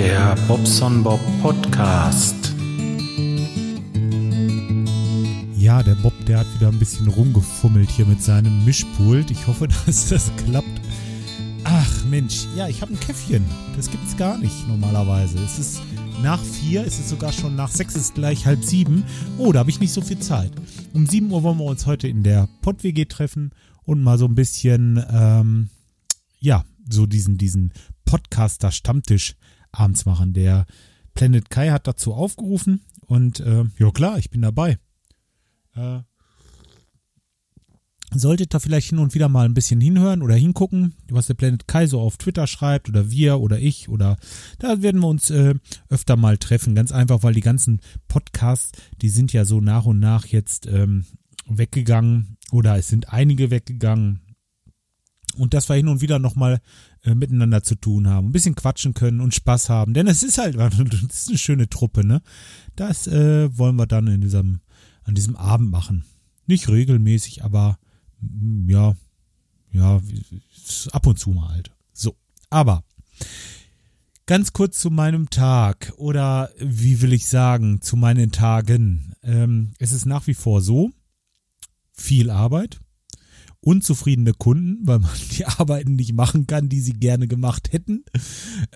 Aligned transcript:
Der 0.00 0.34
Bobson 0.48 1.02
Bob 1.02 1.20
Podcast. 1.42 2.54
Ja, 5.58 5.82
der 5.82 5.94
Bob, 5.96 6.14
der 6.24 6.38
hat 6.38 6.46
wieder 6.54 6.68
ein 6.68 6.78
bisschen 6.78 7.06
rumgefummelt 7.06 7.90
hier 7.90 8.06
mit 8.06 8.22
seinem 8.22 8.64
Mischpult. 8.64 9.30
Ich 9.30 9.46
hoffe, 9.46 9.68
dass 9.86 10.08
das 10.08 10.32
klappt. 10.46 10.80
Ach 11.64 12.04
Mensch, 12.06 12.46
ja, 12.56 12.66
ich 12.66 12.80
habe 12.80 12.94
ein 12.94 13.00
Käffchen. 13.00 13.44
Das 13.76 13.90
gibt's 13.90 14.16
gar 14.16 14.38
nicht 14.38 14.66
normalerweise. 14.68 15.38
Es 15.44 15.58
ist 15.58 15.82
nach 16.22 16.42
vier, 16.42 16.86
es 16.86 16.98
ist 16.98 17.10
sogar 17.10 17.30
schon 17.30 17.54
nach 17.54 17.68
sechs, 17.68 17.94
es 17.94 18.04
ist 18.04 18.14
gleich 18.14 18.46
halb 18.46 18.64
sieben. 18.64 19.04
Oh, 19.36 19.52
da 19.52 19.58
habe 19.58 19.68
ich 19.68 19.80
nicht 19.80 19.92
so 19.92 20.00
viel 20.00 20.20
Zeit. 20.20 20.52
Um 20.94 21.04
sieben 21.04 21.30
Uhr 21.30 21.42
wollen 21.42 21.58
wir 21.58 21.66
uns 21.66 21.84
heute 21.84 22.08
in 22.08 22.22
der 22.22 22.48
Pott-WG 22.62 23.04
treffen 23.04 23.50
und 23.82 24.02
mal 24.02 24.16
so 24.16 24.24
ein 24.24 24.34
bisschen, 24.34 25.04
ähm, 25.12 25.68
ja, 26.38 26.64
so 26.88 27.04
diesen, 27.04 27.36
diesen 27.36 27.74
Podcaster-Stammtisch 28.06 29.36
abends 29.72 30.06
machen. 30.06 30.32
Der 30.32 30.66
Planet 31.14 31.50
Kai 31.50 31.70
hat 31.70 31.86
dazu 31.86 32.14
aufgerufen 32.14 32.82
und 33.06 33.40
äh, 33.40 33.64
ja 33.78 33.90
klar, 33.90 34.18
ich 34.18 34.30
bin 34.30 34.42
dabei. 34.42 34.78
Äh, 35.74 36.00
solltet 38.12 38.54
ihr 38.54 38.60
vielleicht 38.60 38.88
hin 38.88 38.98
und 38.98 39.14
wieder 39.14 39.28
mal 39.28 39.44
ein 39.44 39.54
bisschen 39.54 39.80
hinhören 39.80 40.22
oder 40.22 40.34
hingucken, 40.34 40.94
was 41.10 41.26
der 41.26 41.34
Planet 41.34 41.68
Kai 41.68 41.86
so 41.86 42.00
auf 42.00 42.16
Twitter 42.16 42.46
schreibt 42.46 42.88
oder 42.88 43.10
wir 43.10 43.40
oder 43.40 43.58
ich 43.58 43.88
oder 43.88 44.16
da 44.58 44.82
werden 44.82 45.00
wir 45.00 45.08
uns 45.08 45.30
äh, 45.30 45.54
öfter 45.88 46.16
mal 46.16 46.38
treffen. 46.38 46.74
Ganz 46.74 46.92
einfach, 46.92 47.22
weil 47.22 47.34
die 47.34 47.40
ganzen 47.40 47.80
Podcasts, 48.08 48.72
die 49.00 49.10
sind 49.10 49.32
ja 49.32 49.44
so 49.44 49.60
nach 49.60 49.86
und 49.86 50.00
nach 50.00 50.26
jetzt 50.26 50.66
ähm, 50.66 51.04
weggegangen 51.46 52.36
oder 52.50 52.76
es 52.76 52.88
sind 52.88 53.12
einige 53.12 53.50
weggegangen. 53.50 54.20
Und 55.36 55.54
dass 55.54 55.68
wir 55.68 55.76
hin 55.76 55.88
und 55.88 56.00
wieder 56.00 56.18
nochmal 56.18 56.60
äh, 57.02 57.14
miteinander 57.14 57.62
zu 57.62 57.74
tun 57.74 58.08
haben, 58.08 58.28
ein 58.28 58.32
bisschen 58.32 58.54
quatschen 58.54 58.94
können 58.94 59.20
und 59.20 59.34
Spaß 59.34 59.68
haben. 59.68 59.94
Denn 59.94 60.06
es 60.06 60.22
ist 60.22 60.38
halt 60.38 60.56
das 60.58 60.74
ist 60.82 61.28
eine 61.28 61.38
schöne 61.38 61.68
Truppe, 61.68 62.04
ne? 62.04 62.22
Das 62.76 63.06
äh, 63.06 63.56
wollen 63.56 63.76
wir 63.76 63.86
dann 63.86 64.06
in 64.08 64.20
diesem, 64.20 64.60
an 65.04 65.14
diesem 65.14 65.36
Abend 65.36 65.70
machen. 65.70 66.04
Nicht 66.46 66.68
regelmäßig, 66.68 67.44
aber 67.44 67.78
ja, 68.66 68.94
ja, 69.72 70.00
ab 70.92 71.06
und 71.06 71.18
zu 71.18 71.30
mal 71.30 71.48
halt. 71.48 71.70
So, 71.92 72.16
aber 72.50 72.84
ganz 74.26 74.52
kurz 74.52 74.78
zu 74.78 74.90
meinem 74.90 75.30
Tag 75.30 75.92
oder 75.96 76.50
wie 76.58 77.00
will 77.02 77.12
ich 77.12 77.26
sagen, 77.26 77.80
zu 77.82 77.96
meinen 77.96 78.30
Tagen. 78.30 79.14
Ähm, 79.22 79.72
es 79.78 79.92
ist 79.92 80.06
nach 80.06 80.26
wie 80.26 80.34
vor 80.34 80.60
so, 80.60 80.90
viel 81.92 82.30
Arbeit, 82.30 82.80
unzufriedene 83.62 84.32
Kunden, 84.32 84.86
weil 84.86 85.00
man 85.00 85.10
die 85.38 85.44
Arbeiten 85.46 85.96
nicht 85.96 86.14
machen 86.14 86.46
kann, 86.46 86.68
die 86.68 86.80
sie 86.80 86.94
gerne 86.94 87.28
gemacht 87.28 87.72
hätten. 87.72 88.04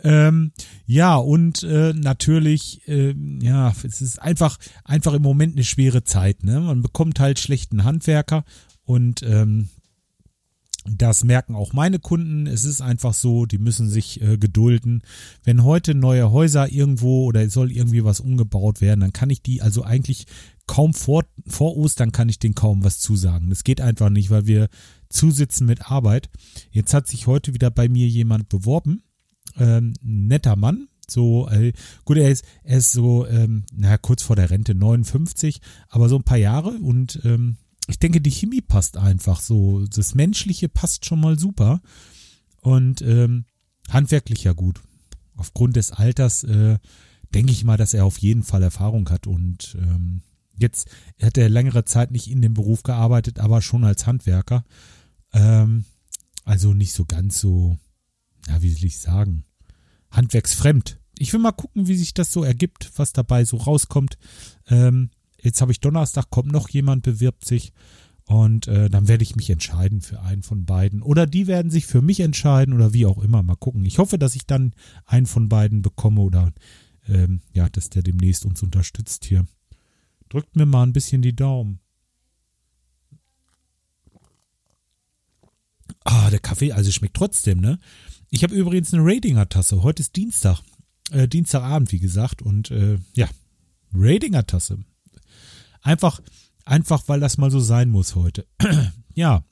Ähm, 0.02 0.52
ja, 0.86 1.16
und 1.16 1.62
äh, 1.62 1.92
natürlich, 1.94 2.86
äh, 2.86 3.14
ja, 3.40 3.72
es 3.82 4.00
ist 4.00 4.20
einfach, 4.20 4.58
einfach 4.84 5.14
im 5.14 5.22
Moment 5.22 5.54
eine 5.54 5.64
schwere 5.64 6.04
Zeit. 6.04 6.44
Ne? 6.44 6.60
Man 6.60 6.82
bekommt 6.82 7.20
halt 7.20 7.38
schlechten 7.38 7.84
Handwerker 7.84 8.44
und 8.84 9.22
ähm, 9.22 9.68
das 10.84 11.24
merken 11.24 11.54
auch 11.54 11.72
meine 11.72 11.98
Kunden. 11.98 12.46
Es 12.46 12.64
ist 12.64 12.80
einfach 12.80 13.14
so, 13.14 13.46
die 13.46 13.58
müssen 13.58 13.88
sich 13.88 14.20
äh, 14.20 14.36
gedulden. 14.36 15.02
Wenn 15.42 15.64
heute 15.64 15.94
neue 15.94 16.30
Häuser 16.30 16.70
irgendwo 16.70 17.24
oder 17.24 17.48
soll 17.48 17.72
irgendwie 17.72 18.04
was 18.04 18.20
umgebaut 18.20 18.80
werden, 18.80 19.00
dann 19.00 19.12
kann 19.12 19.30
ich 19.30 19.42
die 19.42 19.62
also 19.62 19.82
eigentlich 19.82 20.26
kaum 20.66 20.94
vor, 20.94 21.24
vor 21.46 21.76
Ostern 21.76 22.12
kann 22.12 22.28
ich 22.28 22.38
denen 22.38 22.54
kaum 22.54 22.84
was 22.84 22.98
zusagen. 22.98 23.50
Das 23.50 23.64
geht 23.64 23.80
einfach 23.80 24.10
nicht, 24.10 24.30
weil 24.30 24.46
wir 24.46 24.68
zusitzen 25.08 25.66
mit 25.66 25.90
Arbeit. 25.90 26.28
Jetzt 26.70 26.94
hat 26.94 27.06
sich 27.06 27.26
heute 27.26 27.54
wieder 27.54 27.70
bei 27.70 27.88
mir 27.88 28.06
jemand 28.06 28.48
beworben. 28.48 29.02
Ähm, 29.56 29.94
netter 30.02 30.56
Mann, 30.56 30.88
so, 31.08 31.48
äh, 31.48 31.72
gut, 32.04 32.16
er 32.16 32.30
ist, 32.30 32.44
er 32.62 32.78
ist 32.78 32.92
so, 32.92 33.26
ähm, 33.26 33.64
naja, 33.72 33.98
kurz 33.98 34.22
vor 34.22 34.36
der 34.36 34.50
Rente, 34.50 34.74
59, 34.74 35.60
aber 35.88 36.08
so 36.08 36.16
ein 36.16 36.24
paar 36.24 36.38
Jahre 36.38 36.70
und 36.70 37.20
ähm, 37.24 37.56
ich 37.88 37.98
denke, 37.98 38.20
die 38.20 38.30
Chemie 38.30 38.62
passt 38.62 38.96
einfach 38.96 39.40
so. 39.40 39.86
Das 39.86 40.14
Menschliche 40.14 40.68
passt 40.68 41.04
schon 41.04 41.20
mal 41.20 41.38
super. 41.38 41.80
Und 42.60 43.02
ähm, 43.02 43.44
handwerklich 43.90 44.44
ja 44.44 44.52
gut. 44.52 44.80
Aufgrund 45.36 45.76
des 45.76 45.92
Alters 45.92 46.44
äh, 46.44 46.78
denke 47.34 47.52
ich 47.52 47.64
mal, 47.64 47.76
dass 47.76 47.94
er 47.94 48.04
auf 48.04 48.18
jeden 48.18 48.42
Fall 48.42 48.62
Erfahrung 48.62 49.10
hat. 49.10 49.26
Und 49.26 49.76
ähm, 49.78 50.22
jetzt 50.56 50.88
hat 51.20 51.36
er 51.36 51.48
längere 51.48 51.84
Zeit 51.84 52.10
nicht 52.10 52.30
in 52.30 52.40
dem 52.40 52.54
Beruf 52.54 52.82
gearbeitet, 52.84 53.38
aber 53.38 53.60
schon 53.60 53.84
als 53.84 54.06
Handwerker. 54.06 54.64
Ähm, 55.32 55.84
also 56.44 56.72
nicht 56.72 56.92
so 56.92 57.04
ganz 57.04 57.40
so, 57.40 57.78
ja, 58.48 58.62
wie 58.62 58.74
will 58.74 58.84
ich 58.84 58.98
sagen, 58.98 59.44
handwerksfremd. 60.10 61.00
Ich 61.18 61.32
will 61.32 61.40
mal 61.40 61.52
gucken, 61.52 61.86
wie 61.86 61.96
sich 61.96 62.14
das 62.14 62.32
so 62.32 62.44
ergibt, 62.44 62.92
was 62.96 63.12
dabei 63.12 63.44
so 63.44 63.56
rauskommt. 63.56 64.18
Ähm, 64.68 65.10
Jetzt 65.44 65.60
habe 65.60 65.72
ich 65.72 65.80
Donnerstag, 65.80 66.30
kommt 66.30 66.50
noch 66.50 66.68
jemand, 66.70 67.02
bewirbt 67.02 67.44
sich. 67.44 67.72
Und 68.26 68.68
äh, 68.68 68.88
dann 68.88 69.06
werde 69.06 69.22
ich 69.22 69.36
mich 69.36 69.50
entscheiden 69.50 70.00
für 70.00 70.22
einen 70.22 70.42
von 70.42 70.64
beiden. 70.64 71.02
Oder 71.02 71.26
die 71.26 71.46
werden 71.46 71.70
sich 71.70 71.84
für 71.84 72.00
mich 72.00 72.20
entscheiden 72.20 72.72
oder 72.72 72.94
wie 72.94 73.04
auch 73.04 73.22
immer. 73.22 73.42
Mal 73.42 73.56
gucken. 73.56 73.84
Ich 73.84 73.98
hoffe, 73.98 74.18
dass 74.18 74.34
ich 74.34 74.46
dann 74.46 74.72
einen 75.04 75.26
von 75.26 75.50
beiden 75.50 75.82
bekomme 75.82 76.22
oder 76.22 76.52
ähm, 77.06 77.42
ja, 77.52 77.68
dass 77.68 77.90
der 77.90 78.02
demnächst 78.02 78.46
uns 78.46 78.62
unterstützt 78.62 79.26
hier. 79.26 79.46
Drückt 80.30 80.56
mir 80.56 80.64
mal 80.64 80.84
ein 80.84 80.94
bisschen 80.94 81.20
die 81.20 81.36
Daumen. 81.36 81.80
Ah, 86.04 86.30
der 86.30 86.40
Kaffee, 86.40 86.72
also 86.72 86.90
schmeckt 86.90 87.16
trotzdem, 87.16 87.60
ne? 87.60 87.78
Ich 88.30 88.42
habe 88.42 88.54
übrigens 88.54 88.92
eine 88.92 89.04
Ratinger-Tasse. 89.04 89.82
Heute 89.82 90.00
ist 90.00 90.16
Dienstag. 90.16 90.62
Äh, 91.10 91.28
Dienstagabend, 91.28 91.92
wie 91.92 91.98
gesagt. 91.98 92.40
Und 92.40 92.70
äh, 92.70 92.98
ja, 93.14 93.28
Ratinger-Tasse. 93.92 94.78
Einfach, 95.84 96.20
einfach, 96.64 97.04
weil 97.06 97.20
das 97.20 97.36
mal 97.36 97.50
so 97.50 97.60
sein 97.60 97.90
muss 97.90 98.16
heute. 98.16 98.46
ja. 99.14 99.44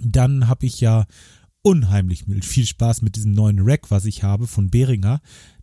Dann 0.00 0.48
habe 0.48 0.66
ich 0.66 0.80
ja 0.80 1.06
unheimlich 1.62 2.24
viel 2.44 2.66
Spaß 2.66 3.02
mit 3.02 3.14
diesem 3.14 3.32
neuen 3.32 3.60
Rack, 3.60 3.90
was 3.90 4.04
ich 4.04 4.24
habe 4.24 4.46
von 4.48 4.68
Behringer. 4.68 5.20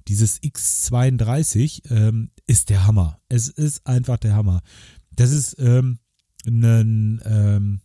Dieses 0.08 0.42
X32 0.42 1.92
ähm, 1.92 2.31
ist 2.48 2.69
der 2.69 2.88
Hammer. 2.88 3.19
Es 3.28 3.50
ist 3.50 3.86
einfach 3.86 4.18
der 4.18 4.34
Hammer. 4.34 4.62
Das 5.12 5.31
ist 5.31 5.58
ähm, 5.59 6.00
ein 6.48 7.22
ähm, 7.25 7.81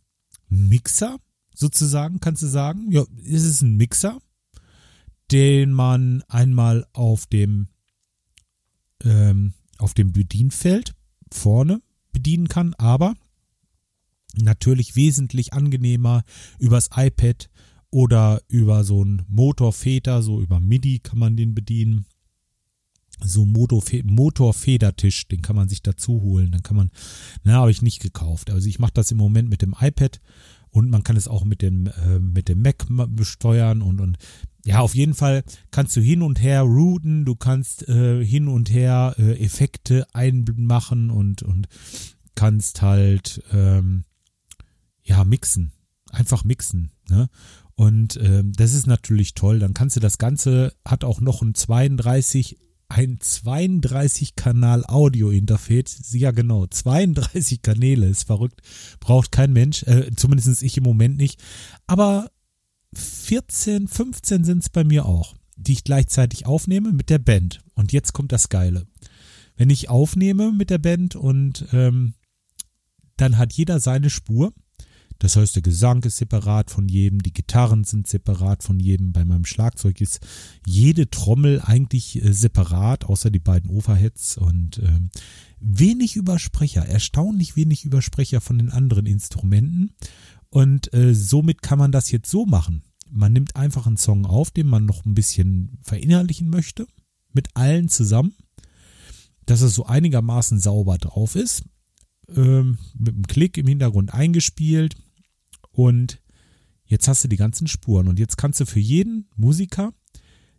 Mixer, 0.48 1.18
sozusagen, 1.54 2.20
kannst 2.20 2.42
du 2.42 2.46
sagen. 2.46 2.92
Ja, 2.92 3.04
es 3.24 3.42
ist 3.42 3.62
ein 3.62 3.76
Mixer, 3.76 4.20
den 5.32 5.72
man 5.72 6.22
einmal 6.28 6.86
auf 6.92 7.26
dem 7.26 7.68
ähm, 9.02 9.54
auf 9.78 9.92
dem 9.92 10.12
Bedienfeld 10.12 10.94
vorne 11.34 11.82
bedienen 12.12 12.48
kann, 12.48 12.74
aber 12.74 13.14
natürlich 14.36 14.96
wesentlich 14.96 15.52
angenehmer 15.52 16.22
übers 16.58 16.90
iPad 16.94 17.50
oder 17.90 18.40
über 18.48 18.84
so 18.84 19.04
ein 19.04 19.22
Motorfeder, 19.28 20.22
so 20.22 20.40
über 20.40 20.60
MIDI 20.60 20.98
kann 20.98 21.18
man 21.18 21.36
den 21.36 21.54
bedienen. 21.54 22.06
So 23.22 23.44
Motorfedertisch, 23.44 25.28
den 25.28 25.40
kann 25.40 25.54
man 25.54 25.68
sich 25.68 25.82
dazu 25.82 26.20
holen. 26.20 26.50
Dann 26.50 26.64
kann 26.64 26.76
man, 26.76 26.90
na, 27.44 27.54
habe 27.54 27.70
ich 27.70 27.82
nicht 27.82 28.02
gekauft. 28.02 28.50
Also 28.50 28.68
ich 28.68 28.80
mache 28.80 28.94
das 28.94 29.12
im 29.12 29.18
Moment 29.18 29.48
mit 29.48 29.62
dem 29.62 29.76
iPad 29.78 30.20
und 30.74 30.90
man 30.90 31.04
kann 31.04 31.16
es 31.16 31.28
auch 31.28 31.44
mit 31.44 31.62
dem 31.62 31.86
äh, 31.86 32.18
mit 32.18 32.48
dem 32.48 32.60
Mac 32.60 32.86
besteuern 32.88 33.80
und 33.80 34.00
und 34.00 34.18
ja, 34.64 34.80
auf 34.80 34.94
jeden 34.94 35.14
Fall 35.14 35.44
kannst 35.70 35.94
du 35.96 36.00
hin 36.00 36.22
und 36.22 36.42
her 36.42 36.62
routen, 36.62 37.24
du 37.24 37.36
kannst 37.36 37.86
äh, 37.88 38.24
hin 38.24 38.48
und 38.48 38.72
her 38.72 39.14
äh, 39.18 39.38
Effekte 39.44 40.06
einmachen 40.14 41.10
und, 41.10 41.42
und 41.42 41.68
kannst 42.34 42.80
halt 42.80 43.42
ähm, 43.52 44.04
ja 45.02 45.22
mixen. 45.24 45.72
Einfach 46.10 46.44
mixen. 46.44 46.92
Ne? 47.10 47.28
Und 47.74 48.18
ähm, 48.22 48.52
das 48.54 48.72
ist 48.72 48.86
natürlich 48.86 49.34
toll. 49.34 49.58
Dann 49.58 49.74
kannst 49.74 49.96
du 49.96 50.00
das 50.00 50.16
Ganze, 50.16 50.72
hat 50.84 51.04
auch 51.04 51.20
noch 51.20 51.42
ein 51.42 51.54
32, 51.54 52.56
ein 52.94 53.18
32 53.20 54.36
Kanal 54.36 54.84
Audio 54.86 55.30
Interface. 55.30 56.12
Ja, 56.12 56.30
genau, 56.30 56.66
32 56.66 57.60
Kanäle, 57.60 58.06
ist 58.06 58.22
verrückt. 58.24 58.62
Braucht 59.00 59.32
kein 59.32 59.52
Mensch, 59.52 59.82
äh, 59.82 60.10
zumindest 60.14 60.62
ich 60.62 60.76
im 60.76 60.84
Moment 60.84 61.16
nicht. 61.16 61.42
Aber 61.88 62.30
14, 62.94 63.88
15 63.88 64.44
sind 64.44 64.62
es 64.62 64.68
bei 64.68 64.84
mir 64.84 65.06
auch, 65.06 65.34
die 65.56 65.72
ich 65.72 65.82
gleichzeitig 65.82 66.46
aufnehme 66.46 66.92
mit 66.92 67.10
der 67.10 67.18
Band. 67.18 67.62
Und 67.74 67.92
jetzt 67.92 68.12
kommt 68.12 68.30
das 68.30 68.48
Geile. 68.48 68.86
Wenn 69.56 69.70
ich 69.70 69.90
aufnehme 69.90 70.52
mit 70.52 70.70
der 70.70 70.78
Band 70.78 71.16
und 71.16 71.66
ähm, 71.72 72.14
dann 73.16 73.38
hat 73.38 73.52
jeder 73.52 73.80
seine 73.80 74.08
Spur. 74.08 74.52
Das 75.24 75.36
heißt, 75.36 75.54
der 75.54 75.62
Gesang 75.62 76.02
ist 76.02 76.18
separat 76.18 76.70
von 76.70 76.86
jedem, 76.86 77.22
die 77.22 77.32
Gitarren 77.32 77.84
sind 77.84 78.06
separat 78.06 78.62
von 78.62 78.78
jedem. 78.78 79.12
Bei 79.12 79.24
meinem 79.24 79.46
Schlagzeug 79.46 80.02
ist 80.02 80.20
jede 80.66 81.08
Trommel 81.08 81.62
eigentlich 81.62 82.22
äh, 82.22 82.34
separat, 82.34 83.06
außer 83.06 83.30
die 83.30 83.38
beiden 83.38 83.70
Overheads 83.70 84.36
und 84.36 84.80
ähm, 84.80 85.08
wenig 85.60 86.16
Übersprecher, 86.16 86.84
erstaunlich 86.84 87.56
wenig 87.56 87.86
Übersprecher 87.86 88.42
von 88.42 88.58
den 88.58 88.68
anderen 88.68 89.06
Instrumenten. 89.06 89.94
Und 90.50 90.92
äh, 90.92 91.14
somit 91.14 91.62
kann 91.62 91.78
man 91.78 91.90
das 91.90 92.10
jetzt 92.10 92.30
so 92.30 92.44
machen. 92.44 92.82
Man 93.10 93.32
nimmt 93.32 93.56
einfach 93.56 93.86
einen 93.86 93.96
Song 93.96 94.26
auf, 94.26 94.50
den 94.50 94.66
man 94.66 94.84
noch 94.84 95.06
ein 95.06 95.14
bisschen 95.14 95.78
verinnerlichen 95.80 96.50
möchte. 96.50 96.86
mit 97.32 97.48
allen 97.54 97.88
zusammen, 97.88 98.34
dass 99.46 99.62
es 99.62 99.74
so 99.74 99.86
einigermaßen 99.86 100.60
sauber 100.60 100.98
drauf 100.98 101.34
ist, 101.34 101.64
ähm, 102.28 102.76
mit 102.98 103.14
einem 103.14 103.26
Klick 103.26 103.56
im 103.56 103.68
Hintergrund 103.68 104.12
eingespielt 104.12 104.96
und 105.74 106.22
jetzt 106.84 107.08
hast 107.08 107.24
du 107.24 107.28
die 107.28 107.36
ganzen 107.36 107.66
Spuren 107.66 108.08
und 108.08 108.18
jetzt 108.18 108.36
kannst 108.36 108.60
du 108.60 108.66
für 108.66 108.80
jeden 108.80 109.28
Musiker 109.36 109.92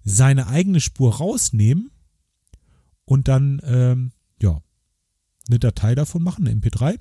seine 0.03 0.47
eigene 0.47 0.81
Spur 0.81 1.15
rausnehmen 1.15 1.89
und 3.05 3.27
dann 3.27 3.61
ähm, 3.63 4.11
ja 4.41 4.61
eine 5.47 5.59
Datei 5.59 5.95
davon 5.95 6.21
machen, 6.21 6.47
eine 6.47 6.59
MP3 6.59 6.99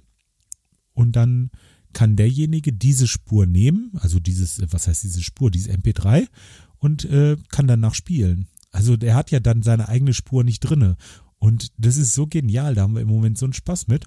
und 0.94 1.16
dann 1.16 1.50
kann 1.92 2.16
derjenige 2.16 2.72
diese 2.72 3.06
Spur 3.08 3.46
nehmen, 3.46 3.92
also 3.94 4.20
dieses, 4.20 4.60
was 4.72 4.86
heißt 4.86 5.04
diese 5.04 5.22
Spur, 5.22 5.50
diese 5.50 5.72
MP3 5.72 6.28
und 6.78 7.04
äh, 7.04 7.36
kann 7.50 7.66
danach 7.66 7.94
spielen. 7.94 8.48
Also 8.70 8.96
der 8.96 9.14
hat 9.14 9.30
ja 9.30 9.40
dann 9.40 9.62
seine 9.62 9.88
eigene 9.88 10.14
Spur 10.14 10.44
nicht 10.44 10.60
drinne 10.60 10.96
und 11.38 11.72
das 11.78 11.96
ist 11.96 12.14
so 12.14 12.26
genial, 12.26 12.74
da 12.74 12.82
haben 12.82 12.94
wir 12.94 13.02
im 13.02 13.08
Moment 13.08 13.38
so 13.38 13.46
einen 13.46 13.52
Spaß 13.52 13.88
mit. 13.88 14.06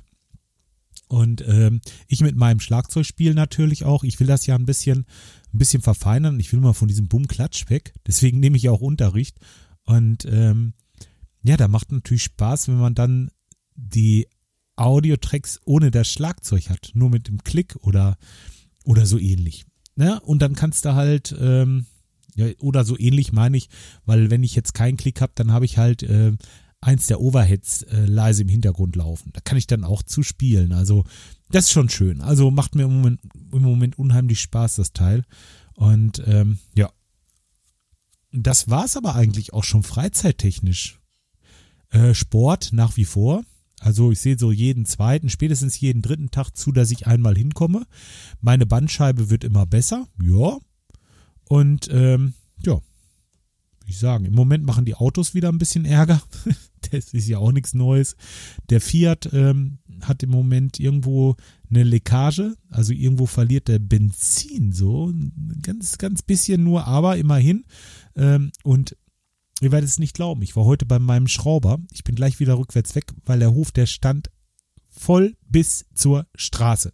Und 1.08 1.44
ähm, 1.48 1.82
ich 2.08 2.22
mit 2.22 2.36
meinem 2.36 2.60
Schlagzeugspiel 2.60 3.34
natürlich 3.34 3.86
auch. 3.86 4.04
Ich 4.04 4.20
will 4.20 4.28
das 4.28 4.46
ja 4.46 4.56
ein 4.56 4.66
bisschen, 4.66 5.06
ein 5.54 5.58
bisschen 5.58 5.82
verfeinern. 5.82 6.40
Ich 6.40 6.52
will 6.52 6.60
mal 6.60 6.74
von 6.74 6.88
diesem 6.88 7.08
Bumm-Klatsch 7.08 7.70
weg. 7.70 7.94
Deswegen 8.06 8.40
nehme 8.40 8.58
ich 8.58 8.70
auch 8.70 8.82
Unterricht. 8.82 9.38
Und 9.84 10.26
ähm, 10.26 10.74
ja, 11.44 11.56
da 11.56 11.68
macht 11.68 11.92
natürlich 11.92 12.24
Spaß, 12.24 12.68
wenn 12.68 12.78
man 12.78 12.94
dann 12.94 13.32
die 13.76 14.28
Audiotracks 14.76 15.62
ohne 15.66 15.92
das 15.92 16.08
Schlagzeug 16.08 16.70
hat, 16.70 16.92
nur 16.94 17.10
mit 17.10 17.30
dem 17.30 17.44
Klick 17.44 17.76
oder, 17.82 18.18
oder 18.84 19.06
so 19.06 19.18
ähnlich. 19.18 19.66
Ne? 19.96 20.20
Und 20.22 20.42
dann 20.42 20.56
kannst 20.56 20.86
du 20.86 20.94
halt, 20.94 21.36
ähm, 21.40 21.86
ja, 22.36 22.48
oder 22.60 22.84
so 22.84 22.98
ähnlich 22.98 23.32
meine 23.32 23.58
ich, 23.58 23.70
weil 24.06 24.30
wenn 24.30 24.44
ich 24.44 24.56
jetzt 24.56 24.74
keinen 24.74 24.98
Klick 24.98 25.22
habe, 25.22 25.32
dann 25.36 25.52
habe 25.52 25.66
ich 25.66 25.78
halt 25.78 26.04
äh, 26.04 26.34
eins 26.88 27.08
der 27.08 27.20
Overheads 27.20 27.84
äh, 27.84 28.06
leise 28.06 28.44
im 28.44 28.48
Hintergrund 28.48 28.96
laufen. 28.96 29.32
Da 29.34 29.42
kann 29.42 29.58
ich 29.58 29.68
dann 29.68 29.84
auch 29.84 30.04
zuspielen. 30.04 30.72
Also 30.72 31.04
das 31.52 31.66
ist 31.66 31.72
schon 31.72 31.90
schön. 31.90 32.22
Also 32.22 32.50
macht 32.50 32.76
mir 32.76 32.84
im 32.84 32.96
Moment, 32.96 33.20
im 33.52 33.62
Moment 33.62 34.00
unheimlich 34.00 34.40
Spaß, 34.40 34.78
das 34.78 34.94
Teil. 34.94 35.26
Und 35.76 36.24
ähm, 36.26 36.60
ja, 36.76 36.90
das 38.32 38.70
war's 38.70 38.96
aber 38.96 39.16
eigentlich 39.16 39.54
auch 39.54 39.66
schon 39.66 39.84
freizeittechnisch. 39.84 41.00
Äh, 41.90 42.14
Sport 42.14 42.70
nach 42.72 42.96
wie 42.96 43.06
vor. 43.06 43.44
Also 43.82 44.12
ich 44.12 44.22
sehe 44.22 44.40
so 44.40 44.54
jeden 44.54 44.86
zweiten, 44.86 45.30
spätestens 45.30 45.80
jeden 45.80 46.02
dritten 46.02 46.32
Tag 46.32 46.52
zu, 46.56 46.72
dass 46.72 46.92
ich 46.92 47.06
einmal 47.06 47.36
hinkomme. 47.36 47.86
Meine 48.40 48.66
Bandscheibe 48.66 49.30
wird 49.30 49.44
immer 49.44 49.66
besser, 49.66 50.08
ja. 50.22 50.58
Und 51.50 51.90
ähm, 51.92 52.34
wie 53.88 53.92
ich 53.92 54.00
sagen, 54.00 54.26
im 54.26 54.34
Moment 54.34 54.66
machen 54.66 54.86
die 54.86 54.96
Autos 54.96 55.34
wieder 55.34 55.50
ein 55.50 55.58
bisschen 55.58 55.86
Ärger. 55.86 56.22
das 56.92 57.14
ist 57.14 57.28
ja 57.28 57.38
auch 57.38 57.54
nichts 57.54 57.74
Neues. 57.74 58.16
Der 58.70 58.82
Fiat 58.82 59.30
ähm, 59.32 59.80
hat 60.02 60.22
im 60.24 60.30
Moment 60.30 60.80
irgendwo 60.80 61.36
eine 61.70 61.84
Leckage, 61.84 62.56
also 62.70 62.94
irgendwo 62.94 63.26
verliert 63.26 63.70
der 63.70 63.80
Benzin 63.80 64.74
so, 64.74 65.14
ganz, 65.62 65.98
ganz 65.98 66.22
bisschen 66.22 66.64
nur, 66.64 66.86
aber 66.86 67.18
immerhin. 67.18 67.66
Ähm, 68.16 68.52
und 68.64 68.96
Ihr 69.60 69.72
werdet 69.72 69.90
es 69.90 69.98
nicht 69.98 70.14
glauben. 70.14 70.44
Ich 70.44 70.56
war 70.56 70.66
heute 70.66 70.86
bei 70.86 71.00
meinem 71.00 71.28
Schrauber. 71.28 71.80
Ich 71.92 72.04
bin 72.04 72.14
gleich 72.14 72.40
wieder 72.40 72.60
rückwärts 72.60 72.94
weg, 72.94 73.12
weil 73.26 73.40
der 73.40 73.56
Hof, 73.56 73.72
der 73.72 73.88
stand 73.88 74.30
voll 74.88 75.36
bis 75.50 75.88
zur 75.96 76.28
Straße. 76.36 76.94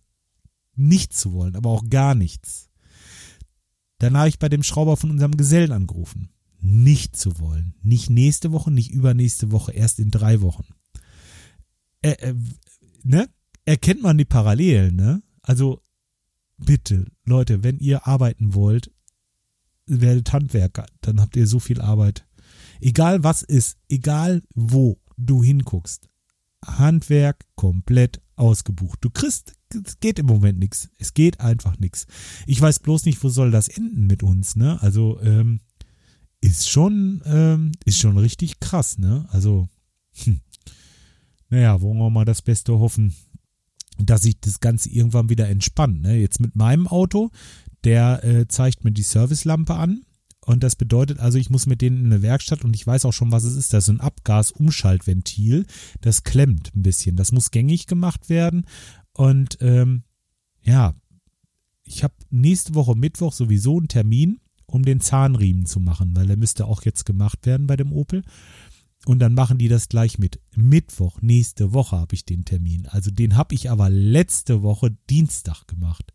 Nichts 0.75 1.19
zu 1.19 1.33
wollen, 1.33 1.57
aber 1.57 1.71
auch 1.71 1.83
gar 1.89 2.15
nichts. 2.15 2.69
Dann 3.99 4.17
habe 4.17 4.29
ich 4.29 4.39
bei 4.39 4.49
dem 4.49 4.63
Schrauber 4.63 4.97
von 4.97 5.11
unserem 5.11 5.35
Gesellen 5.35 5.71
angerufen. 5.71 6.29
Nicht 6.65 7.17
zu 7.17 7.39
wollen. 7.39 7.75
Nicht 7.83 8.09
nächste 8.09 8.53
Woche, 8.53 8.71
nicht 8.71 8.89
übernächste 8.89 9.51
Woche, 9.51 9.73
erst 9.73 9.99
in 9.99 10.11
drei 10.11 10.39
Wochen. 10.39 10.63
Äh, 12.01 12.11
äh, 12.11 12.35
ne? 13.03 13.29
Erkennt 13.65 14.01
man 14.01 14.17
die 14.17 14.23
Parallelen, 14.23 14.95
ne? 14.95 15.21
Also, 15.41 15.81
bitte, 16.57 17.05
Leute, 17.25 17.63
wenn 17.63 17.79
ihr 17.79 18.07
arbeiten 18.07 18.53
wollt, 18.53 18.91
werdet 19.85 20.31
Handwerker, 20.31 20.85
dann 21.01 21.19
habt 21.19 21.35
ihr 21.35 21.47
so 21.47 21.59
viel 21.59 21.81
Arbeit. 21.81 22.25
Egal 22.79 23.25
was 23.25 23.41
ist, 23.41 23.77
egal 23.89 24.41
wo 24.55 25.01
du 25.17 25.43
hinguckst. 25.43 26.07
Handwerk 26.65 27.45
komplett 27.55 28.21
ausgebucht. 28.37 28.99
Du 29.01 29.09
kriegst, 29.09 29.53
es 29.85 29.99
geht 29.99 30.17
im 30.17 30.27
Moment 30.27 30.59
nichts. 30.59 30.89
Es 30.97 31.13
geht 31.13 31.41
einfach 31.41 31.77
nichts. 31.77 32.07
Ich 32.47 32.61
weiß 32.61 32.79
bloß 32.79 33.03
nicht, 33.03 33.21
wo 33.21 33.27
soll 33.27 33.51
das 33.51 33.67
enden 33.67 34.07
mit 34.07 34.23
uns, 34.23 34.55
ne? 34.55 34.81
Also, 34.81 35.19
ähm, 35.21 35.59
ist 36.43 36.69
schon, 36.69 37.21
ähm, 37.25 37.71
ist 37.85 37.99
schon 37.99 38.17
richtig 38.17 38.59
krass, 38.59 38.97
ne? 38.97 39.25
Also, 39.31 39.69
hm. 40.23 40.41
naja, 41.49 41.81
wollen 41.81 41.97
wir 41.97 42.09
mal 42.09 42.25
das 42.25 42.41
Beste 42.41 42.79
hoffen, 42.79 43.15
dass 43.97 44.23
sich 44.23 44.39
das 44.39 44.59
Ganze 44.59 44.89
irgendwann 44.89 45.29
wieder 45.29 45.47
entspannt, 45.49 46.01
ne? 46.01 46.15
Jetzt 46.17 46.39
mit 46.39 46.55
meinem 46.55 46.87
Auto, 46.87 47.31
der 47.83 48.23
äh, 48.23 48.47
zeigt 48.47 48.83
mir 48.83 48.91
die 48.91 49.03
Servicelampe 49.03 49.75
an 49.75 50.01
und 50.45 50.63
das 50.63 50.75
bedeutet 50.75 51.19
also, 51.19 51.37
ich 51.37 51.49
muss 51.49 51.65
mit 51.65 51.81
denen 51.81 51.99
in 51.99 52.05
eine 52.07 52.21
Werkstatt 52.21 52.65
und 52.65 52.75
ich 52.75 52.85
weiß 52.85 53.05
auch 53.05 53.13
schon, 53.13 53.31
was 53.31 53.45
es 53.45 53.55
ist. 53.55 53.73
Das 53.73 53.85
ist 53.85 53.89
ein 53.89 54.01
Abgasumschaltventil. 54.01 55.65
Das 56.01 56.23
klemmt 56.23 56.75
ein 56.75 56.83
bisschen. 56.83 57.15
Das 57.15 57.31
muss 57.31 57.51
gängig 57.51 57.87
gemacht 57.87 58.29
werden. 58.29 58.65
Und 59.13 59.57
ähm, 59.61 60.03
ja, 60.61 60.95
ich 61.85 62.03
habe 62.03 62.13
nächste 62.29 62.75
Woche 62.75 62.95
Mittwoch 62.95 63.33
sowieso 63.33 63.77
einen 63.77 63.87
Termin, 63.87 64.39
um 64.73 64.83
den 64.83 64.99
Zahnriemen 64.99 65.65
zu 65.65 65.79
machen, 65.79 66.15
weil 66.15 66.27
der 66.27 66.37
müsste 66.37 66.65
auch 66.65 66.83
jetzt 66.83 67.05
gemacht 67.05 67.45
werden 67.45 67.67
bei 67.67 67.75
dem 67.75 67.91
Opel. 67.91 68.23
Und 69.05 69.19
dann 69.19 69.33
machen 69.33 69.57
die 69.57 69.67
das 69.67 69.89
gleich 69.89 70.17
mit. 70.17 70.39
Mittwoch, 70.55 71.21
nächste 71.21 71.73
Woche 71.73 71.97
habe 71.97 72.15
ich 72.15 72.25
den 72.25 72.45
Termin. 72.45 72.87
Also 72.87 73.11
den 73.11 73.35
habe 73.35 73.53
ich 73.53 73.69
aber 73.69 73.89
letzte 73.89 74.61
Woche 74.61 74.95
Dienstag 75.09 75.67
gemacht. 75.67 76.13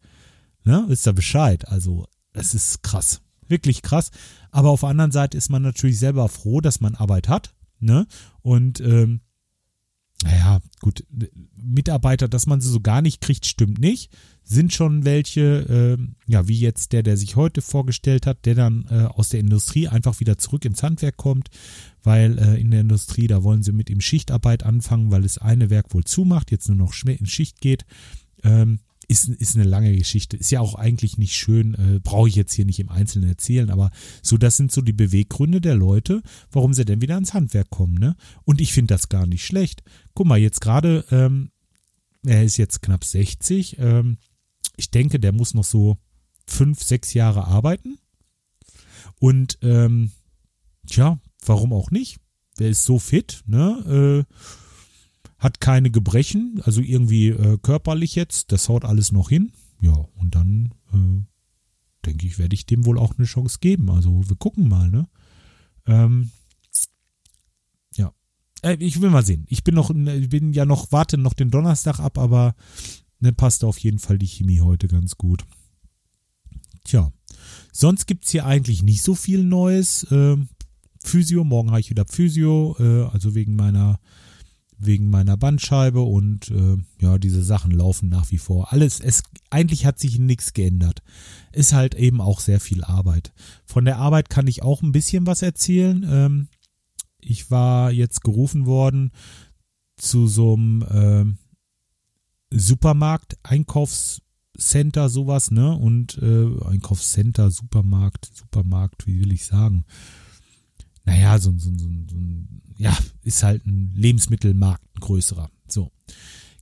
Ne? 0.64 0.84
Wisst 0.88 1.06
ihr 1.06 1.12
Bescheid? 1.12 1.68
Also, 1.68 2.06
es 2.32 2.54
ist 2.54 2.82
krass 2.82 3.20
wirklich 3.48 3.82
krass. 3.82 4.10
Aber 4.50 4.70
auf 4.70 4.80
der 4.80 4.90
anderen 4.90 5.12
Seite 5.12 5.36
ist 5.36 5.50
man 5.50 5.62
natürlich 5.62 5.98
selber 5.98 6.28
froh, 6.28 6.60
dass 6.60 6.80
man 6.80 6.94
Arbeit 6.94 7.28
hat. 7.28 7.54
Ne? 7.80 8.06
Und 8.42 8.80
ähm, 8.80 9.20
naja, 10.24 10.60
gut, 10.80 11.04
Mitarbeiter, 11.56 12.28
dass 12.28 12.46
man 12.46 12.60
sie 12.60 12.70
so 12.70 12.80
gar 12.80 13.02
nicht 13.02 13.20
kriegt, 13.20 13.46
stimmt 13.46 13.78
nicht. 13.78 14.10
Sind 14.42 14.72
schon 14.72 15.04
welche, 15.04 15.96
äh, 15.98 16.30
ja, 16.30 16.48
wie 16.48 16.58
jetzt 16.58 16.92
der, 16.92 17.02
der 17.02 17.16
sich 17.16 17.36
heute 17.36 17.62
vorgestellt 17.62 18.26
hat, 18.26 18.44
der 18.44 18.54
dann 18.54 18.86
äh, 18.90 19.04
aus 19.04 19.28
der 19.28 19.40
Industrie 19.40 19.86
einfach 19.86 20.18
wieder 20.20 20.38
zurück 20.38 20.64
ins 20.64 20.82
Handwerk 20.82 21.18
kommt, 21.18 21.50
weil 22.02 22.38
äh, 22.38 22.60
in 22.60 22.70
der 22.70 22.80
Industrie, 22.80 23.26
da 23.26 23.42
wollen 23.44 23.62
sie 23.62 23.72
mit 23.72 23.90
ihm 23.90 24.00
Schichtarbeit 24.00 24.64
anfangen, 24.64 25.10
weil 25.10 25.22
das 25.22 25.38
eine 25.38 25.70
Werk 25.70 25.94
wohl 25.94 26.04
zumacht, 26.04 26.50
jetzt 26.50 26.68
nur 26.68 26.78
noch 26.78 26.94
in 27.04 27.26
Schicht 27.26 27.60
geht. 27.60 27.84
Ähm, 28.42 28.80
ist, 29.08 29.28
ist 29.28 29.56
eine 29.56 29.64
lange 29.64 29.96
Geschichte. 29.96 30.36
Ist 30.36 30.50
ja 30.50 30.60
auch 30.60 30.74
eigentlich 30.74 31.16
nicht 31.16 31.34
schön, 31.34 31.74
äh, 31.74 31.98
brauche 31.98 32.28
ich 32.28 32.36
jetzt 32.36 32.52
hier 32.52 32.66
nicht 32.66 32.78
im 32.78 32.90
Einzelnen 32.90 33.28
erzählen, 33.28 33.70
aber 33.70 33.90
so, 34.22 34.36
das 34.36 34.56
sind 34.56 34.70
so 34.70 34.82
die 34.82 34.92
Beweggründe 34.92 35.60
der 35.60 35.74
Leute, 35.74 36.22
warum 36.52 36.74
sie 36.74 36.84
denn 36.84 37.00
wieder 37.00 37.14
ans 37.14 37.32
Handwerk 37.34 37.70
kommen, 37.70 37.94
ne? 37.94 38.16
Und 38.44 38.60
ich 38.60 38.72
finde 38.72 38.94
das 38.94 39.08
gar 39.08 39.26
nicht 39.26 39.44
schlecht. 39.44 39.82
Guck 40.14 40.26
mal, 40.26 40.38
jetzt 40.38 40.60
gerade, 40.60 41.04
ähm, 41.10 41.50
er 42.24 42.44
ist 42.44 42.58
jetzt 42.58 42.82
knapp 42.82 43.04
60, 43.04 43.78
ähm, 43.78 44.18
ich 44.76 44.90
denke, 44.90 45.18
der 45.18 45.32
muss 45.32 45.54
noch 45.54 45.64
so 45.64 45.96
fünf, 46.46 46.82
sechs 46.82 47.14
Jahre 47.14 47.46
arbeiten. 47.46 47.98
Und 49.18 49.58
ähm, 49.62 50.12
tja, 50.86 51.18
warum 51.44 51.72
auch 51.72 51.90
nicht? 51.90 52.18
Der 52.58 52.68
ist 52.68 52.84
so 52.84 52.98
fit, 52.98 53.42
ne? 53.46 54.26
Äh, 54.28 54.34
hat 55.38 55.60
keine 55.60 55.90
Gebrechen, 55.90 56.60
also 56.64 56.80
irgendwie 56.80 57.28
äh, 57.28 57.58
körperlich 57.62 58.14
jetzt, 58.14 58.50
das 58.52 58.68
haut 58.68 58.84
alles 58.84 59.12
noch 59.12 59.28
hin. 59.28 59.52
Ja, 59.80 59.94
und 60.16 60.34
dann 60.34 60.74
äh, 60.92 62.06
denke 62.06 62.26
ich, 62.26 62.38
werde 62.38 62.54
ich 62.54 62.66
dem 62.66 62.84
wohl 62.84 62.98
auch 62.98 63.16
eine 63.16 63.26
Chance 63.26 63.58
geben. 63.60 63.90
Also 63.90 64.28
wir 64.28 64.36
gucken 64.36 64.68
mal, 64.68 64.90
ne? 64.90 65.08
Ähm, 65.86 66.30
ja. 67.96 68.12
Äh, 68.62 68.76
ich 68.80 69.00
will 69.00 69.10
mal 69.10 69.24
sehen. 69.24 69.46
Ich 69.48 69.62
bin 69.62 69.76
noch, 69.76 69.90
ich 69.90 70.28
bin 70.28 70.52
ja 70.52 70.64
noch, 70.64 70.90
warte 70.90 71.16
noch 71.16 71.34
den 71.34 71.50
Donnerstag 71.50 72.00
ab, 72.00 72.18
aber 72.18 72.56
ne, 73.20 73.32
passt 73.32 73.62
auf 73.62 73.78
jeden 73.78 74.00
Fall 74.00 74.18
die 74.18 74.26
Chemie 74.26 74.60
heute 74.60 74.88
ganz 74.88 75.16
gut. 75.16 75.44
Tja. 76.84 77.12
Sonst 77.72 78.06
gibt's 78.06 78.30
hier 78.32 78.44
eigentlich 78.44 78.82
nicht 78.82 79.02
so 79.02 79.14
viel 79.14 79.44
Neues. 79.44 80.04
Ähm, 80.10 80.48
Physio, 81.00 81.44
morgen 81.44 81.70
habe 81.70 81.80
ich 81.80 81.90
wieder 81.90 82.06
Physio, 82.06 82.76
äh, 82.80 83.04
also 83.12 83.36
wegen 83.36 83.54
meiner 83.54 84.00
wegen 84.78 85.10
meiner 85.10 85.36
Bandscheibe 85.36 86.00
und 86.00 86.50
äh, 86.50 86.76
ja, 87.00 87.18
diese 87.18 87.42
Sachen 87.42 87.72
laufen 87.72 88.08
nach 88.08 88.30
wie 88.30 88.38
vor. 88.38 88.72
Alles, 88.72 89.00
es 89.00 89.22
eigentlich 89.50 89.86
hat 89.86 89.98
sich 89.98 90.18
nichts 90.18 90.52
geändert. 90.52 91.02
Ist 91.52 91.72
halt 91.72 91.94
eben 91.94 92.20
auch 92.20 92.40
sehr 92.40 92.60
viel 92.60 92.84
Arbeit. 92.84 93.32
Von 93.64 93.84
der 93.84 93.98
Arbeit 93.98 94.30
kann 94.30 94.46
ich 94.46 94.62
auch 94.62 94.82
ein 94.82 94.92
bisschen 94.92 95.26
was 95.26 95.42
erzählen. 95.42 96.06
Ähm, 96.08 96.48
ich 97.20 97.50
war 97.50 97.90
jetzt 97.90 98.22
gerufen 98.22 98.66
worden 98.66 99.10
zu 99.96 100.26
so 100.28 100.54
einem 100.54 100.82
äh, 102.50 102.56
Supermarkt, 102.56 103.36
Einkaufscenter, 103.42 105.08
sowas, 105.08 105.50
ne? 105.50 105.76
Und 105.76 106.18
äh, 106.22 106.46
Einkaufscenter, 106.64 107.50
Supermarkt, 107.50 108.30
Supermarkt, 108.32 109.06
wie 109.06 109.20
will 109.20 109.32
ich 109.32 109.44
sagen? 109.44 109.84
Naja, 111.08 111.38
so, 111.38 111.52
so, 111.56 111.70
so, 111.70 111.88
so 112.10 112.16
ein, 112.16 112.62
ja, 112.76 112.96
ist 113.22 113.42
halt 113.42 113.66
ein 113.66 113.92
Lebensmittelmarkt, 113.94 114.84
ein 114.96 115.00
größerer. 115.00 115.50
So. 115.66 115.90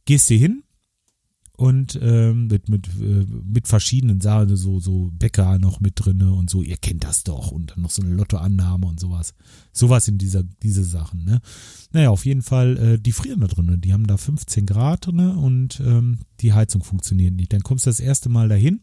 Gehst 0.04 0.30
du 0.30 0.34
hin, 0.34 0.62
und 1.56 1.98
ähm, 2.02 2.48
mit 2.48 2.68
mit 2.68 2.86
äh, 3.00 3.24
mit 3.44 3.66
verschiedenen 3.66 4.20
Sachen 4.20 4.54
so 4.56 4.78
so 4.78 5.10
Bäcker 5.14 5.58
noch 5.58 5.80
mit 5.80 5.94
drinne 5.96 6.32
und 6.34 6.50
so. 6.50 6.62
Ihr 6.62 6.76
kennt 6.76 7.04
das 7.04 7.24
doch. 7.24 7.50
Und 7.50 7.70
dann 7.70 7.80
noch 7.80 7.90
so 7.90 8.02
eine 8.02 8.12
Lottoannahme 8.14 8.86
und 8.86 9.00
sowas. 9.00 9.32
Sowas 9.72 10.06
in 10.06 10.18
dieser 10.18 10.42
diese 10.42 10.84
Sachen 10.84 11.24
ne? 11.24 11.40
Naja 11.92 12.10
auf 12.10 12.26
jeden 12.26 12.42
Fall 12.42 12.76
äh, 12.76 12.98
die 12.98 13.12
frieren 13.12 13.40
da 13.40 13.46
drinne. 13.46 13.78
Die 13.78 13.94
haben 13.94 14.06
da 14.06 14.18
15 14.18 14.66
Grad 14.66 15.06
drinne 15.06 15.36
und 15.36 15.80
ähm, 15.80 16.18
die 16.40 16.52
Heizung 16.52 16.84
funktioniert 16.84 17.34
nicht. 17.34 17.54
Dann 17.54 17.62
kommst 17.62 17.86
du 17.86 17.90
das 17.90 18.00
erste 18.00 18.28
Mal 18.28 18.50
dahin 18.50 18.82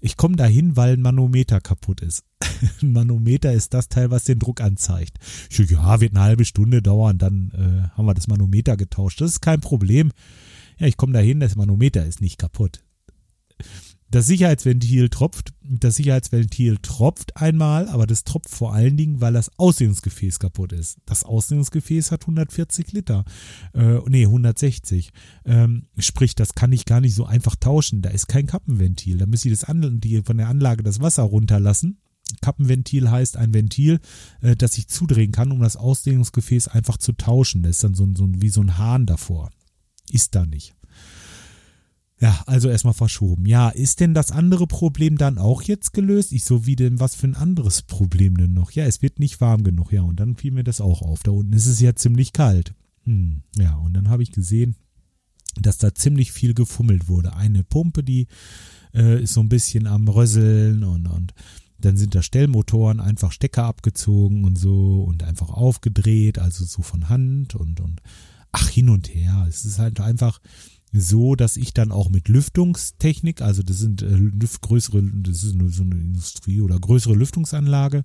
ich 0.00 0.16
komme 0.16 0.36
dahin, 0.36 0.76
weil 0.76 0.94
ein 0.94 1.02
Manometer 1.02 1.60
kaputt 1.60 2.00
ist. 2.00 2.24
ein 2.82 2.92
Manometer 2.92 3.52
ist 3.52 3.74
das 3.74 3.88
Teil, 3.88 4.10
was 4.10 4.24
den 4.24 4.38
Druck 4.38 4.60
anzeigt. 4.60 5.18
So, 5.50 5.62
ja, 5.62 6.00
wird 6.00 6.14
eine 6.14 6.24
halbe 6.24 6.44
Stunde 6.44 6.82
dauern, 6.82 7.18
dann 7.18 7.52
äh, 7.54 7.96
haben 7.96 8.06
wir 8.06 8.14
das 8.14 8.28
Manometer 8.28 8.76
getauscht. 8.76 9.20
Das 9.20 9.32
ist 9.32 9.40
kein 9.40 9.60
Problem. 9.60 10.12
Ja, 10.78 10.86
ich 10.86 10.96
komme 10.96 11.12
dahin, 11.12 11.40
das 11.40 11.56
Manometer 11.56 12.06
ist 12.06 12.20
nicht 12.20 12.38
kaputt. 12.38 12.80
Das 14.10 14.26
Sicherheitsventil 14.26 15.10
tropft, 15.10 15.52
das 15.62 15.96
Sicherheitsventil 15.96 16.78
tropft 16.80 17.36
einmal, 17.36 17.88
aber 17.88 18.06
das 18.06 18.24
tropft 18.24 18.48
vor 18.48 18.72
allen 18.72 18.96
Dingen, 18.96 19.20
weil 19.20 19.34
das 19.34 19.50
Ausdehnungsgefäß 19.58 20.38
kaputt 20.38 20.72
ist. 20.72 20.96
Das 21.04 21.24
Ausdehnungsgefäß 21.24 22.10
hat 22.10 22.22
140 22.22 22.92
Liter, 22.92 23.24
äh, 23.74 23.98
nee, 24.08 24.24
160. 24.24 25.10
Ähm, 25.44 25.88
sprich, 25.98 26.34
das 26.34 26.54
kann 26.54 26.72
ich 26.72 26.86
gar 26.86 27.02
nicht 27.02 27.14
so 27.14 27.26
einfach 27.26 27.54
tauschen. 27.54 28.00
Da 28.00 28.08
ist 28.08 28.28
kein 28.28 28.46
Kappenventil. 28.46 29.18
Da 29.18 29.26
müsste 29.26 29.48
ich 29.50 29.58
das 29.58 29.68
An 29.68 30.00
die, 30.00 30.22
von 30.22 30.38
der 30.38 30.48
Anlage 30.48 30.82
das 30.82 31.00
Wasser 31.00 31.24
runterlassen. 31.24 31.98
Kappenventil 32.40 33.10
heißt 33.10 33.36
ein 33.36 33.52
Ventil, 33.52 34.00
äh, 34.40 34.56
das 34.56 34.78
ich 34.78 34.88
zudrehen 34.88 35.32
kann, 35.32 35.52
um 35.52 35.60
das 35.60 35.76
Ausdehnungsgefäß 35.76 36.68
einfach 36.68 36.96
zu 36.96 37.12
tauschen. 37.12 37.62
Da 37.62 37.68
ist 37.68 37.84
dann 37.84 37.94
so, 37.94 38.08
so 38.14 38.26
wie 38.26 38.48
so 38.48 38.62
ein 38.62 38.78
Hahn 38.78 39.04
davor. 39.04 39.50
Ist 40.10 40.34
da 40.34 40.46
nicht. 40.46 40.74
Ja, 42.20 42.42
also 42.46 42.68
erstmal 42.68 42.94
verschoben. 42.94 43.46
Ja, 43.46 43.68
ist 43.68 44.00
denn 44.00 44.12
das 44.12 44.32
andere 44.32 44.66
Problem 44.66 45.18
dann 45.18 45.38
auch 45.38 45.62
jetzt 45.62 45.92
gelöst? 45.92 46.32
Ich 46.32 46.44
so, 46.44 46.66
wie 46.66 46.74
denn, 46.74 46.98
was 46.98 47.14
für 47.14 47.28
ein 47.28 47.36
anderes 47.36 47.82
Problem 47.82 48.36
denn 48.36 48.54
noch? 48.54 48.72
Ja, 48.72 48.86
es 48.86 49.02
wird 49.02 49.20
nicht 49.20 49.40
warm 49.40 49.62
genug. 49.62 49.92
Ja, 49.92 50.02
und 50.02 50.18
dann 50.18 50.36
fiel 50.36 50.50
mir 50.50 50.64
das 50.64 50.80
auch 50.80 51.02
auf. 51.02 51.22
Da 51.22 51.30
unten 51.30 51.52
ist 51.52 51.66
es 51.66 51.80
ja 51.80 51.94
ziemlich 51.94 52.32
kalt. 52.32 52.74
Hm, 53.04 53.42
ja, 53.56 53.76
und 53.76 53.94
dann 53.94 54.08
habe 54.08 54.24
ich 54.24 54.32
gesehen, 54.32 54.74
dass 55.60 55.78
da 55.78 55.94
ziemlich 55.94 56.32
viel 56.32 56.54
gefummelt 56.54 57.08
wurde. 57.08 57.34
Eine 57.34 57.62
Pumpe, 57.62 58.02
die 58.02 58.26
äh, 58.94 59.22
ist 59.22 59.34
so 59.34 59.40
ein 59.40 59.48
bisschen 59.48 59.86
am 59.86 60.08
Rösseln 60.08 60.82
und, 60.82 61.06
und 61.06 61.34
dann 61.78 61.96
sind 61.96 62.16
da 62.16 62.22
Stellmotoren 62.22 63.00
einfach 63.00 63.30
Stecker 63.30 63.64
abgezogen 63.64 64.44
und 64.44 64.58
so 64.58 65.04
und 65.04 65.22
einfach 65.22 65.50
aufgedreht, 65.50 66.38
also 66.40 66.64
so 66.64 66.82
von 66.82 67.08
Hand 67.08 67.54
und, 67.54 67.80
und 67.80 68.02
ach, 68.50 68.68
hin 68.68 68.88
und 68.88 69.14
her. 69.14 69.46
Es 69.48 69.64
ist 69.64 69.78
halt 69.78 70.00
einfach 70.00 70.40
so, 70.92 71.34
dass 71.34 71.56
ich 71.56 71.74
dann 71.74 71.92
auch 71.92 72.08
mit 72.08 72.28
Lüftungstechnik, 72.28 73.42
also 73.42 73.62
das 73.62 73.78
sind 73.78 74.02
äh, 74.02 74.30
größere, 74.60 75.02
das 75.02 75.44
ist 75.44 75.56
so 75.58 75.82
eine 75.82 75.94
Industrie 75.96 76.60
oder 76.60 76.78
größere 76.78 77.14
Lüftungsanlage. 77.14 78.04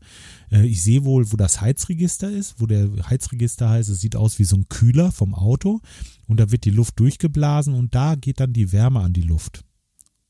Äh, 0.52 0.66
ich 0.68 0.84
sehe 0.84 1.06
wohl, 1.06 1.32
wo 1.32 1.38
das 1.38 1.62
Heizregister 1.62 2.30
ist, 2.30 2.60
wo 2.60 2.66
der 2.66 2.90
Heizregister 3.10 3.70
heißt, 3.70 3.90
es 3.90 4.02
sieht 4.02 4.16
aus 4.16 4.38
wie 4.40 4.44
so 4.44 4.58
ein 4.58 4.68
Kühler 4.68 5.12
vom 5.12 5.34
Auto 5.34 5.80
und 6.28 6.40
da 6.40 6.52
wird 6.52 6.66
die 6.66 6.72
Luft 6.72 7.00
durchgeblasen 7.00 7.74
und 7.74 7.96
da 7.96 8.16
geht 8.16 8.40
dann 8.40 8.54
die 8.54 8.72
Wärme 8.72 9.00
an 9.00 9.14
die 9.14 9.22
Luft. 9.22 9.64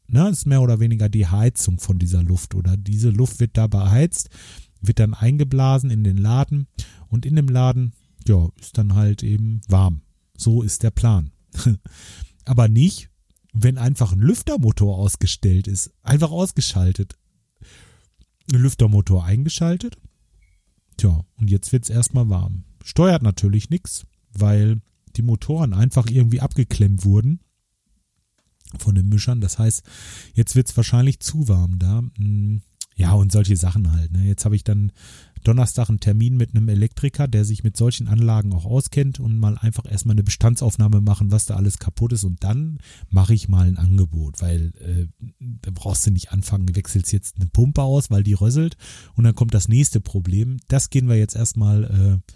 Na, 0.07 0.29
das 0.29 0.39
ist 0.39 0.45
mehr 0.45 0.61
oder 0.61 0.79
weniger 0.79 1.09
die 1.09 1.27
Heizung 1.27 1.79
von 1.79 1.97
dieser 1.97 2.21
Luft 2.21 2.53
oder 2.53 2.77
diese 2.77 3.09
Luft 3.09 3.39
wird 3.39 3.57
da 3.57 3.67
beheizt, 3.67 4.29
wird 4.79 4.99
dann 4.99 5.15
eingeblasen 5.15 5.89
in 5.89 6.03
den 6.03 6.17
Laden 6.17 6.67
und 7.07 7.25
in 7.25 7.35
dem 7.35 7.47
Laden, 7.47 7.93
ja, 8.27 8.49
ist 8.59 8.77
dann 8.77 8.93
halt 8.93 9.23
eben 9.23 9.61
warm. 9.67 10.01
So 10.37 10.61
ist 10.61 10.83
der 10.83 10.91
Plan. 10.91 11.31
Aber 12.45 12.67
nicht, 12.67 13.09
wenn 13.53 13.77
einfach 13.77 14.11
ein 14.11 14.19
Lüftermotor 14.19 14.97
ausgestellt 14.97 15.67
ist. 15.67 15.91
Einfach 16.01 16.31
ausgeschaltet. 16.31 17.17
Ein 18.51 18.59
Lüftermotor 18.59 19.23
eingeschaltet. 19.23 19.97
Tja, 20.97 21.23
und 21.37 21.49
jetzt 21.49 21.71
wird 21.71 21.83
es 21.83 21.89
erstmal 21.89 22.29
warm. 22.29 22.63
Steuert 22.83 23.23
natürlich 23.23 23.69
nichts, 23.69 24.05
weil 24.33 24.81
die 25.15 25.21
Motoren 25.21 25.73
einfach 25.73 26.07
irgendwie 26.09 26.41
abgeklemmt 26.41 27.05
wurden 27.05 27.39
von 28.79 28.95
den 28.95 29.09
Mischern. 29.09 29.41
Das 29.41 29.59
heißt, 29.59 29.83
jetzt 30.33 30.55
wird 30.55 30.69
es 30.69 30.77
wahrscheinlich 30.77 31.19
zu 31.19 31.47
warm 31.47 31.79
da. 31.79 32.03
Hm, 32.17 32.61
ja, 32.95 33.13
und 33.13 33.31
solche 33.31 33.57
Sachen 33.57 33.91
halt. 33.91 34.11
Ne? 34.11 34.25
Jetzt 34.25 34.45
habe 34.45 34.55
ich 34.55 34.63
dann 34.63 34.91
Donnerstag 35.43 35.89
einen 35.89 35.99
Termin 35.99 36.37
mit 36.37 36.55
einem 36.55 36.69
Elektriker, 36.69 37.27
der 37.27 37.45
sich 37.45 37.63
mit 37.63 37.77
solchen 37.77 38.07
Anlagen 38.07 38.53
auch 38.53 38.65
auskennt 38.65 39.19
und 39.19 39.37
mal 39.39 39.57
einfach 39.57 39.89
erstmal 39.89 40.15
eine 40.15 40.23
Bestandsaufnahme 40.23 41.01
machen, 41.01 41.31
was 41.31 41.45
da 41.45 41.55
alles 41.55 41.79
kaputt 41.79 42.13
ist 42.13 42.23
und 42.23 42.43
dann 42.43 42.79
mache 43.09 43.33
ich 43.33 43.49
mal 43.49 43.67
ein 43.67 43.77
Angebot, 43.77 44.41
weil 44.41 44.73
äh, 44.79 45.07
da 45.39 45.71
brauchst 45.71 46.05
du 46.05 46.11
nicht 46.11 46.31
anfangen, 46.31 46.75
wechselst 46.75 47.11
jetzt 47.13 47.37
eine 47.37 47.47
Pumpe 47.47 47.81
aus, 47.81 48.09
weil 48.09 48.23
die 48.23 48.33
rösselt 48.33 48.77
und 49.15 49.23
dann 49.23 49.35
kommt 49.35 49.53
das 49.53 49.67
nächste 49.67 50.01
Problem. 50.01 50.57
Das 50.67 50.89
gehen 50.89 51.07
wir 51.07 51.17
jetzt 51.17 51.35
erstmal 51.35 51.83
äh, 51.83 52.33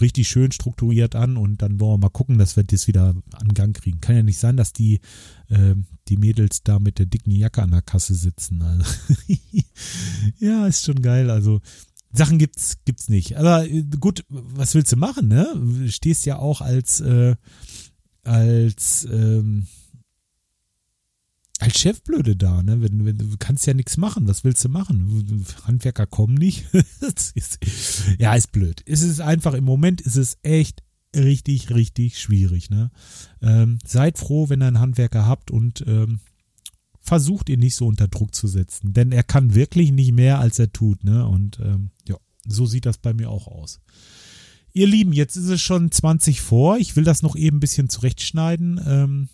richtig 0.00 0.28
schön 0.28 0.52
strukturiert 0.52 1.14
an 1.14 1.36
und 1.36 1.62
dann 1.62 1.80
wollen 1.80 1.94
wir 1.94 2.06
mal 2.06 2.10
gucken, 2.10 2.38
dass 2.38 2.56
wir 2.56 2.64
das 2.64 2.86
wieder 2.86 3.14
an 3.32 3.54
Gang 3.54 3.76
kriegen. 3.76 4.00
Kann 4.00 4.16
ja 4.16 4.22
nicht 4.22 4.38
sein, 4.38 4.56
dass 4.56 4.72
die, 4.72 5.00
äh, 5.48 5.74
die 6.08 6.16
Mädels 6.16 6.62
da 6.62 6.78
mit 6.78 6.98
der 6.98 7.06
dicken 7.06 7.30
Jacke 7.30 7.62
an 7.62 7.70
der 7.70 7.82
Kasse 7.82 8.14
sitzen. 8.14 8.62
Also 8.62 8.84
ja, 10.38 10.66
ist 10.66 10.84
schon 10.84 11.02
geil. 11.02 11.30
Also 11.30 11.60
Sachen 12.12 12.38
gibt's 12.38 12.78
gibt's 12.84 13.08
nicht. 13.08 13.36
Aber 13.36 13.66
äh, 13.66 13.84
gut, 13.98 14.24
was 14.28 14.74
willst 14.74 14.92
du 14.92 14.96
machen, 14.96 15.28
ne? 15.28 15.88
Stehst 15.88 16.26
ja 16.26 16.38
auch 16.38 16.60
als 16.60 17.00
äh, 17.00 17.36
als 18.22 19.06
ähm, 19.10 19.66
als 21.60 21.78
Chefblöde 21.78 22.36
da, 22.36 22.62
ne? 22.62 22.80
Wenn, 22.80 23.04
wenn, 23.04 23.18
du 23.18 23.36
kannst 23.38 23.66
ja 23.66 23.74
nichts 23.74 23.96
machen. 23.96 24.26
Was 24.26 24.44
willst 24.44 24.64
du 24.64 24.68
machen? 24.68 25.44
Handwerker 25.64 26.06
kommen 26.06 26.34
nicht. 26.34 26.66
ist, 27.34 27.58
ja, 28.18 28.34
ist 28.34 28.50
blöd. 28.52 28.82
Es 28.86 29.02
ist 29.02 29.20
einfach, 29.20 29.54
im 29.54 29.64
Moment 29.64 30.00
ist 30.00 30.16
es 30.16 30.38
echt 30.42 30.82
richtig, 31.14 31.70
richtig 31.70 32.18
schwierig, 32.18 32.70
ne? 32.70 32.90
Ähm, 33.42 33.78
seid 33.84 34.18
froh, 34.18 34.48
wenn 34.48 34.62
ihr 34.62 34.68
einen 34.68 34.80
Handwerker 34.80 35.26
habt 35.26 35.50
und 35.50 35.84
ähm, 35.86 36.20
versucht 37.00 37.48
ihn 37.48 37.60
nicht 37.60 37.74
so 37.74 37.86
unter 37.86 38.08
Druck 38.08 38.34
zu 38.34 38.46
setzen, 38.46 38.92
denn 38.92 39.12
er 39.12 39.22
kann 39.22 39.54
wirklich 39.54 39.90
nicht 39.90 40.12
mehr, 40.12 40.38
als 40.38 40.58
er 40.58 40.72
tut, 40.72 41.04
ne? 41.04 41.26
Und 41.26 41.58
ähm, 41.60 41.90
ja, 42.06 42.16
so 42.46 42.66
sieht 42.66 42.86
das 42.86 42.98
bei 42.98 43.14
mir 43.14 43.30
auch 43.30 43.46
aus. 43.46 43.80
Ihr 44.72 44.86
Lieben, 44.86 45.12
jetzt 45.12 45.36
ist 45.36 45.48
es 45.48 45.60
schon 45.60 45.90
20 45.90 46.40
vor. 46.40 46.78
Ich 46.78 46.94
will 46.94 47.04
das 47.04 47.22
noch 47.22 47.34
eben 47.34 47.56
ein 47.56 47.60
bisschen 47.60 47.88
zurechtschneiden. 47.88 48.80
Ähm, 48.86 49.28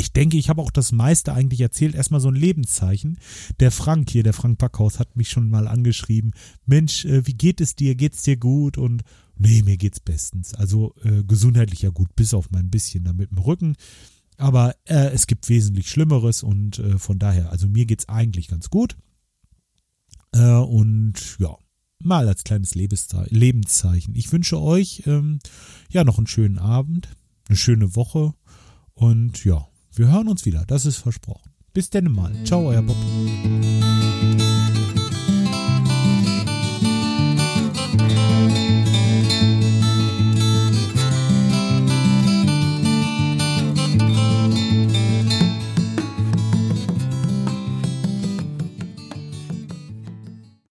ich 0.00 0.12
denke, 0.12 0.36
ich 0.36 0.48
habe 0.48 0.62
auch 0.62 0.70
das 0.70 0.92
meiste 0.92 1.32
eigentlich 1.32 1.60
erzählt. 1.60 1.94
Erstmal 1.94 2.20
so 2.20 2.28
ein 2.28 2.34
Lebenszeichen. 2.34 3.18
Der 3.60 3.70
Frank 3.70 4.10
hier, 4.10 4.22
der 4.22 4.32
Frank 4.32 4.58
Backhaus, 4.58 4.98
hat 4.98 5.16
mich 5.16 5.28
schon 5.28 5.50
mal 5.50 5.68
angeschrieben. 5.68 6.32
Mensch, 6.66 7.04
äh, 7.04 7.26
wie 7.26 7.34
geht 7.34 7.60
es 7.60 7.74
dir? 7.74 7.94
Geht's 7.94 8.22
dir 8.22 8.36
gut? 8.36 8.78
Und 8.78 9.02
nee, 9.36 9.62
mir 9.62 9.76
geht's 9.76 10.00
bestens. 10.00 10.54
Also 10.54 10.94
äh, 11.04 11.24
gesundheitlich 11.24 11.82
ja 11.82 11.90
gut, 11.90 12.14
bis 12.16 12.34
auf 12.34 12.50
mein 12.50 12.70
bisschen 12.70 13.04
da 13.04 13.12
mit 13.12 13.30
dem 13.30 13.38
Rücken. 13.38 13.76
Aber 14.38 14.74
äh, 14.84 15.10
es 15.10 15.26
gibt 15.26 15.48
wesentlich 15.48 15.90
Schlimmeres 15.90 16.42
und 16.42 16.78
äh, 16.78 16.98
von 16.98 17.18
daher, 17.18 17.50
also 17.50 17.68
mir 17.68 17.86
geht's 17.86 18.08
eigentlich 18.08 18.48
ganz 18.48 18.70
gut. 18.70 18.96
Äh, 20.32 20.52
und 20.52 21.36
ja, 21.38 21.56
mal 21.98 22.28
als 22.28 22.44
kleines 22.44 22.74
Lebenszeichen. 22.74 24.14
Ich 24.14 24.32
wünsche 24.32 24.60
euch 24.60 25.02
ähm, 25.06 25.40
ja 25.90 26.04
noch 26.04 26.18
einen 26.18 26.28
schönen 26.28 26.58
Abend, 26.58 27.08
eine 27.48 27.56
schöne 27.56 27.96
Woche 27.96 28.32
und 28.94 29.44
ja, 29.44 29.66
wir 29.92 30.08
hören 30.08 30.28
uns 30.28 30.46
wieder. 30.46 30.64
Das 30.66 30.86
ist 30.86 30.96
versprochen. 30.96 31.50
Bis 31.72 31.90
denn 31.90 32.10
mal. 32.10 32.32
Ciao, 32.44 32.68
euer 32.68 32.82
Bob. 32.82 32.96